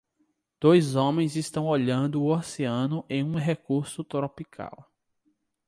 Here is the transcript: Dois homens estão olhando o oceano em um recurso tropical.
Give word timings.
Dois 0.59 0.95
homens 0.95 1.35
estão 1.35 1.67
olhando 1.67 2.23
o 2.23 2.33
oceano 2.35 3.05
em 3.07 3.23
um 3.23 3.35
recurso 3.35 4.03
tropical. 4.03 4.89